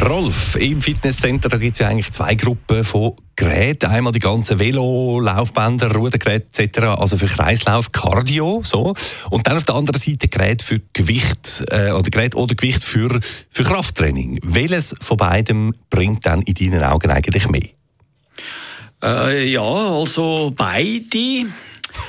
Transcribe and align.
Rolf, 0.00 0.56
im 0.56 0.80
Fitnesscenter 0.80 1.58
gibt 1.58 1.74
es 1.74 1.80
ja 1.80 1.88
eigentlich 1.88 2.10
zwei 2.12 2.34
Gruppen 2.34 2.82
von 2.82 3.12
Geräten. 3.36 3.90
Einmal 3.90 4.12
die 4.12 4.20
ganzen 4.20 4.58
Velo, 4.58 5.20
Laufbänder, 5.20 5.94
Rudergeräte 5.94 6.62
etc., 6.62 6.78
also 6.98 7.18
für 7.18 7.26
Kreislauf, 7.26 7.92
Cardio, 7.92 8.62
so. 8.64 8.94
Und 9.28 9.46
dann 9.46 9.58
auf 9.58 9.64
der 9.64 9.74
anderen 9.74 10.00
Seite 10.00 10.28
Geräte 10.28 10.64
für 10.64 10.80
Gewicht 10.94 11.64
äh, 11.68 11.90
oder 11.90 12.08
Gerät 12.10 12.34
oder 12.34 12.54
Gewicht 12.54 12.82
für, 12.82 13.20
für 13.50 13.64
Krafttraining. 13.64 14.40
Welches 14.42 14.96
von 15.00 15.18
beidem 15.18 15.74
bringt 15.90 16.24
dann 16.24 16.40
in 16.42 16.54
deinen 16.54 16.82
Augen 16.84 17.10
eigentlich 17.10 17.48
mehr? 17.48 17.68
Äh, 19.02 19.50
ja, 19.50 19.62
also 19.62 20.54
beide. 20.56 21.46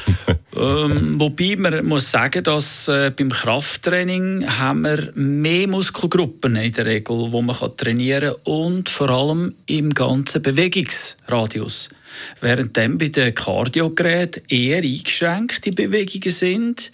ähm, 0.55 1.19
wobei 1.19 1.55
man 1.57 1.85
muss 1.85 2.11
sagen, 2.11 2.43
dass 2.43 2.87
äh, 2.87 3.11
beim 3.15 3.29
Krafttraining 3.29 4.45
haben 4.59 4.81
wir 4.81 5.11
mehr 5.15 5.67
Muskelgruppen 5.67 6.55
in 6.55 6.71
der 6.71 6.85
Regel, 6.85 7.31
wo 7.31 7.41
man 7.41 7.55
kann 7.55 7.77
trainieren 7.77 8.35
kann 8.35 8.53
und 8.53 8.89
vor 8.89 9.09
allem 9.09 9.55
im 9.65 9.93
ganzen 9.93 10.41
Bewegungsradius. 10.41 11.89
Während 12.41 12.77
dann 12.77 12.97
bei 12.97 13.07
den 13.07 13.33
Kardiogeräten 13.33 14.43
eher 14.47 14.83
eingeschränkte 14.83 15.71
Bewegungen 15.71 16.31
sind 16.31 16.91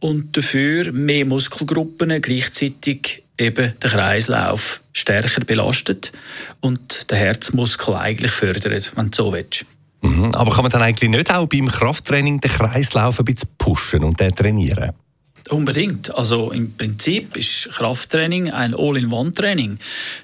und 0.00 0.36
dafür 0.36 0.92
mehr 0.92 1.26
Muskelgruppen 1.26 2.22
gleichzeitig 2.22 3.24
eben 3.38 3.72
den 3.78 3.90
Kreislauf 3.90 4.80
stärker 4.92 5.44
belastet 5.44 6.12
und 6.60 7.10
den 7.10 7.18
Herzmuskel 7.18 7.94
eigentlich 7.94 8.32
fördert, 8.32 8.92
wenn 8.96 9.10
du 9.10 9.16
so 9.16 9.32
willst. 9.32 9.66
Mhm. 10.02 10.34
Aber 10.34 10.52
kann 10.52 10.62
man 10.62 10.70
dann 10.70 10.82
eigentlich 10.82 11.10
nicht 11.10 11.32
auch 11.32 11.46
beim 11.46 11.68
Krafttraining 11.68 12.40
den 12.40 12.50
Kreislauf 12.50 13.18
ein 13.18 13.24
bisschen 13.24 13.48
pushen 13.56 14.04
und 14.04 14.20
den 14.20 14.32
trainieren? 14.32 14.92
Unbedingt. 15.48 16.14
Also 16.14 16.52
im 16.52 16.74
Prinzip 16.74 17.36
ist 17.36 17.68
Krafttraining 17.72 18.50
ein 18.50 18.74
All-in-One-Training. 18.74 19.78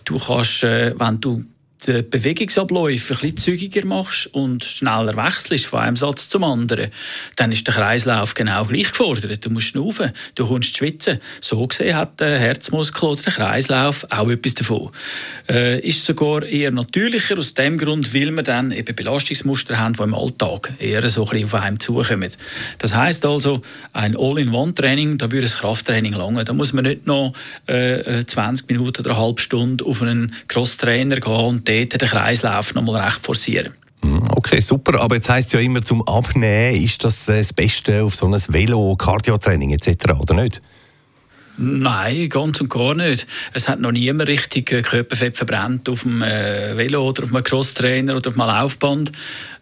Du 0.04 0.18
kannst, 0.18 0.62
äh, 0.62 0.94
wenn 0.98 1.20
du 1.20 1.44
die 1.86 2.02
Bewegungsabläufe 2.02 3.14
ein 3.14 3.20
bisschen 3.20 3.36
zügiger 3.36 3.86
machst 3.86 4.26
und 4.34 4.64
schneller 4.64 5.16
wechselst 5.16 5.66
von 5.66 5.80
einem 5.80 5.96
Satz 5.96 6.28
zum 6.28 6.44
anderen, 6.44 6.90
dann 7.36 7.52
ist 7.52 7.66
der 7.66 7.74
Kreislauf 7.74 8.34
genau 8.34 8.64
gleich 8.64 8.90
gefordert. 8.90 9.44
Du 9.44 9.50
musst 9.50 9.68
schnaufen, 9.68 10.12
du 10.34 10.46
kommst 10.46 10.76
schwitzen. 10.76 11.20
So 11.40 11.66
gesehen 11.66 11.96
hat 11.96 12.20
der 12.20 12.38
Herzmuskel 12.38 13.10
oder 13.10 13.22
der 13.22 13.32
Kreislauf 13.32 14.06
auch 14.10 14.28
etwas 14.28 14.54
davon. 14.54 14.90
Äh, 15.48 15.80
ist 15.80 16.04
sogar 16.04 16.44
eher 16.44 16.72
natürlicher, 16.72 17.38
aus 17.38 17.54
dem 17.54 17.78
Grund, 17.78 18.12
weil 18.12 18.30
wir 18.32 18.42
dann 18.42 18.72
eben 18.72 18.94
Belastungsmuster 18.94 19.78
haben, 19.78 19.94
die 19.94 20.02
im 20.02 20.14
Alltag 20.14 20.72
eher 20.78 21.08
so 21.08 21.24
ein 21.24 21.30
bisschen 21.30 21.44
auf 21.44 21.54
einem 21.54 21.78
zukommen. 21.78 22.30
Das 22.78 22.94
heißt 22.94 23.24
also, 23.24 23.62
ein 23.92 24.16
All-in-One-Training, 24.16 25.18
da 25.18 25.30
würde 25.30 25.46
ein 25.46 25.52
Krafttraining 25.52 26.14
lange. 26.14 26.44
Da 26.44 26.52
muss 26.52 26.72
man 26.72 26.84
nicht 26.84 27.06
noch 27.06 27.34
äh, 27.66 28.24
20 28.24 28.68
Minuten 28.68 29.02
oder 29.02 29.10
eine 29.10 29.20
halbe 29.20 29.40
Stunde 29.40 29.84
auf 29.84 30.02
einen 30.02 30.34
Crosstrainer 30.48 31.20
gehen 31.20 31.32
und 31.32 31.67
dort 31.68 32.00
den 32.00 32.08
Kreislauf 32.08 32.74
noch 32.74 32.82
mal 32.82 33.00
recht 33.02 33.24
forcieren. 33.24 33.74
Mhm, 34.02 34.22
okay, 34.30 34.60
super. 34.60 35.00
Aber 35.00 35.16
jetzt 35.16 35.28
heisst 35.28 35.48
es 35.48 35.52
ja 35.54 35.60
immer, 35.60 35.82
zum 35.82 36.06
Abnehmen 36.06 36.82
ist 36.82 37.04
das 37.04 37.28
äh, 37.28 37.38
das 37.38 37.52
Beste 37.52 38.02
auf 38.04 38.14
so 38.14 38.26
ein 38.26 38.32
Velo, 38.48 38.96
Cardio-Training 38.96 39.72
etc., 39.72 40.12
oder 40.18 40.34
nicht? 40.34 40.62
Nein, 41.60 42.28
ganz 42.28 42.60
und 42.60 42.70
gar 42.70 42.94
nicht. 42.94 43.26
Es 43.52 43.68
hat 43.68 43.80
noch 43.80 43.90
niemand 43.90 44.28
richtig 44.28 44.70
äh, 44.70 44.82
Körperfett 44.82 45.36
verbrannt 45.36 45.88
auf 45.88 46.02
dem 46.02 46.22
äh, 46.22 46.76
Velo 46.76 47.08
oder 47.08 47.24
auf 47.24 47.34
einem 47.34 47.42
Crosstrainer 47.42 48.14
oder 48.14 48.30
auf 48.30 48.38
einem 48.38 48.48
Laufband. 48.48 49.10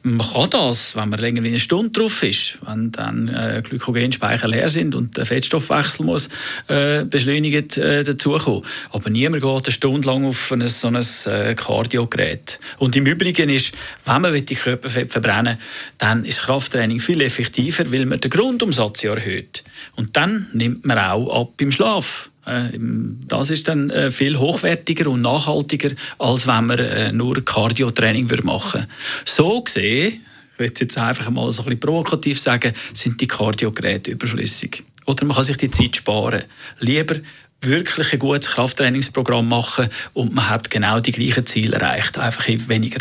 Man 0.09 0.25
kann 0.25 0.51
das, 0.51 0.95
wenn 0.95 1.09
man 1.09 1.19
länger 1.19 1.43
wie 1.43 1.49
eine 1.49 1.59
Stunde 1.59 1.91
drauf 1.91 2.23
ist, 2.23 2.61
wenn 2.65 2.93
dann 2.93 3.27
äh, 3.27 3.61
Glykogenspeicher 3.65 4.47
leer 4.47 4.69
sind 4.69 4.95
und 4.95 5.17
der 5.17 5.27
Fettstoffwechsel 5.27 6.07
muss 6.07 6.29
äh, 6.69 7.05
beschleunigt 7.05 7.77
äh, 7.77 8.05
dazukommen. 8.05 8.63
Aber 8.93 9.11
niemand 9.11 9.43
geht 9.43 9.65
eine 9.65 9.73
Stunde 9.73 10.07
lang 10.07 10.25
auf 10.25 10.53
ein, 10.53 10.69
so 10.69 10.87
ein 10.87 10.95
äh, 10.95 11.57
Kardiogerät. 11.57 12.61
Und 12.79 12.95
im 12.95 13.05
Übrigen 13.05 13.51
ist, 13.51 13.75
wenn 14.05 14.23
man 14.23 14.45
die 14.45 14.55
Körperfett 14.55 15.11
verbrennen 15.11 15.59
dann 15.99 16.25
ist 16.25 16.43
Krafttraining 16.43 17.01
viel 17.01 17.21
effektiver, 17.21 17.91
weil 17.91 18.07
man 18.07 18.21
den 18.21 18.31
Grundumsatz 18.31 19.03
erhöht. 19.03 19.65
Und 19.97 20.17
dann 20.17 20.47
nimmt 20.53 20.87
man 20.87 21.01
auch 21.01 21.43
ab 21.43 21.61
im 21.61 21.73
Schlaf. 21.73 22.31
Äh, 22.47 22.79
das 23.27 23.51
ist 23.51 23.69
dann 23.69 23.91
äh, 23.91 24.11
viel 24.11 24.39
hochwertiger 24.39 25.11
und 25.11 25.23
nachhaltiger, 25.23 25.91
als 26.19 26.47
wenn 26.47 26.67
man 26.67 26.79
äh, 26.79 27.13
nur 27.13 27.45
Cardio-Training 27.45 28.29
machen 28.45 28.81
würde. 28.81 28.89
So 29.25 29.63
gesehen, 29.63 30.23
ich 30.53 30.59
will 30.59 30.73
jetzt 30.79 30.97
einfach 30.97 31.29
mal 31.31 31.51
so 31.51 31.63
ein 31.63 31.65
bisschen 31.67 31.81
provokativ 31.81 32.41
sagen, 32.41 32.73
sind 32.95 33.21
die 33.21 33.27
Cardio-Geräte 33.27 34.13
überflüssig. 34.13 34.85
Oder 35.05 35.25
man 35.27 35.37
kann 35.37 35.45
sich 35.45 35.57
die 35.57 35.71
Zeit 35.71 35.97
sparen. 35.97 36.45
Lieber 36.79 37.17
wirklich 37.61 38.13
ein 38.13 38.19
gutes 38.19 38.51
Krafttrainingsprogramm 38.51 39.49
machen 39.49 39.89
und 40.15 40.35
man 40.35 40.49
hat 40.49 40.71
genau 40.71 41.01
die 41.01 41.13
gleichen 41.13 41.47
Ziele 41.47 41.77
erreicht, 41.77 42.19
einfach 42.19 42.49
in 42.49 42.69
weniger 42.69 43.01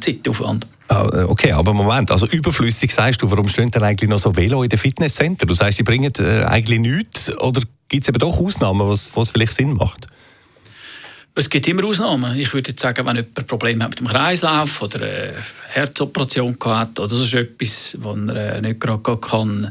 Zeitaufwand. 0.00 0.66
Ah, 0.88 1.26
okay, 1.26 1.50
aber 1.52 1.74
Moment, 1.74 2.10
also 2.12 2.26
überflüssig 2.26 2.94
sagst 2.94 3.20
du, 3.20 3.30
warum 3.30 3.48
stehen 3.48 3.70
denn 3.70 3.82
eigentlich 3.82 4.08
noch 4.08 4.18
so 4.18 4.36
Velo 4.36 4.62
in 4.62 4.68
den 4.68 4.78
Fitnesscenter? 4.78 5.46
Du 5.46 5.54
sagst, 5.54 5.78
die 5.78 5.82
bringen 5.82 6.12
äh, 6.18 6.44
eigentlich 6.44 6.78
nichts 6.78 7.36
oder 7.38 7.60
gibt 7.88 8.04
es 8.04 8.08
eben 8.08 8.18
doch 8.18 8.38
Ausnahmen, 8.38 8.88
was, 8.88 9.10
was 9.16 9.30
vielleicht 9.30 9.52
Sinn 9.52 9.74
macht? 9.74 10.06
Es 11.38 11.50
gibt 11.50 11.68
immer 11.68 11.84
Ausnahmen. 11.84 12.38
Ich 12.38 12.54
würde 12.54 12.70
jetzt 12.70 12.80
sagen, 12.80 13.04
wenn 13.04 13.16
jemand 13.16 13.46
Probleme 13.46 13.84
hat 13.84 13.90
mit 13.90 13.98
dem 13.98 14.06
Kreislauf 14.06 14.80
oder 14.80 15.02
eine 15.02 15.34
Herzoperation 15.68 16.56
hat 16.64 16.98
oder 16.98 17.10
sonst 17.10 17.34
etwas, 17.34 17.98
was 18.00 18.16
er 18.28 18.54
äh, 18.54 18.60
nicht 18.62 18.80
gerade 18.80 19.18
kann, 19.18 19.70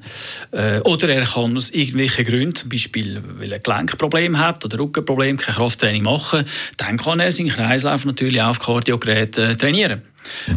äh, 0.52 0.80
oder 0.82 1.10
er 1.10 1.26
kann 1.26 1.58
aus 1.58 1.72
irgendwelchen 1.72 2.24
Gründen, 2.24 2.56
zum 2.56 2.70
Beispiel 2.70 3.24
weil 3.40 3.52
er 3.52 3.58
Gelenkproblem 3.58 4.38
hat 4.38 4.64
oder 4.64 4.78
Rückenproblem, 4.78 5.38
kein 5.38 5.56
Krafttraining 5.56 6.04
machen, 6.04 6.46
dann 6.78 6.98
kann 6.98 7.20
er 7.20 7.32
seinen 7.32 7.50
Kreislauf 7.50 8.06
natürlich 8.06 8.44
auf 8.44 8.60
Kardiogeräten 8.60 9.52
äh, 9.52 9.56
trainieren. 9.56 10.04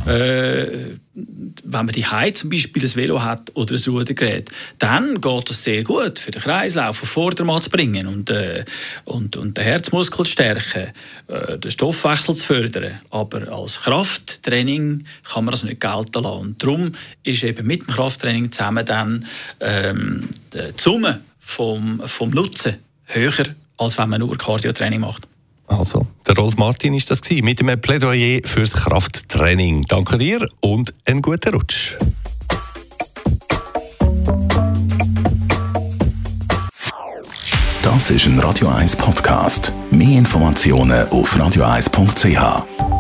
Äh, 0.07 0.97
wenn 1.15 1.87
man 1.87 1.89
die 1.89 2.07
zum 2.35 2.51
Beispiel 2.51 2.83
ein 2.83 2.97
Velo 2.97 3.23
hat 3.23 3.51
oder 3.55 3.75
ein 3.75 3.83
Rudergerät, 3.87 4.51
dann 4.79 5.21
geht 5.21 5.51
das 5.51 5.65
sehr 5.65 5.83
gut 5.85 6.19
für 6.19 6.31
den 6.31 6.43
Kreislauf 6.43 7.03
auf 7.03 7.09
Vordermann 7.09 7.63
zu 7.63 7.71
bringen 7.71 8.07
und, 8.07 8.31
äh, 8.31 8.65
und, 9.05 9.37
und 9.37 9.57
den 9.57 9.65
Herzmuskel 9.65 10.25
zu 10.25 10.33
stärken, 10.33 10.93
äh, 11.29 11.59
den 11.59 11.71
Stoffwechsel 11.71 12.35
zu 12.35 12.47
fördern. 12.47 13.01
Aber 13.11 13.51
als 13.51 13.81
Krafttraining 13.83 15.05
kann 15.25 15.45
man 15.45 15.53
das 15.53 15.65
nicht 15.65 15.81
gelten 15.81 16.23
lassen. 16.23 16.41
Und 16.41 16.63
darum 16.63 16.93
ist 17.25 17.45
eben 17.45 17.67
mit 17.67 17.83
dem 17.83 17.89
Krafttraining 17.89 18.53
zusammen 18.53 18.85
dann 18.85 19.27
ähm, 19.61 20.29
die 20.53 20.73
Summe 20.77 21.21
vom, 21.39 22.03
vom 22.05 22.31
Nutzen 22.31 22.77
höher, 23.05 23.47
als 23.77 23.99
wenn 23.99 24.09
man 24.09 24.21
nur 24.21 24.37
Cardiotraining 24.37 25.01
macht. 25.01 25.27
Also, 25.69 26.07
der 26.27 26.35
Rolf 26.35 26.57
Martin 26.57 26.95
ist 26.95 27.11
das 27.11 27.21
gewesen, 27.21 27.45
mit 27.45 27.61
einem 27.61 27.81
Plädoyer 27.81 28.41
fürs 28.45 28.73
Krafttraining. 28.73 29.85
Danke 29.89 30.19
dir 30.19 30.49
und 30.61 30.93
einen 31.05 31.23
guten 31.23 31.55
Rutsch. 31.55 31.95
Das 37.83 38.11
ist 38.11 38.27
ein 38.27 38.39
Radio 38.41 38.69
1 38.69 38.97
Podcast. 38.97 39.73
Mehr 39.91 40.19
Informationen 40.19 41.09
auf 41.09 41.35
radio1.ch. 41.37 42.98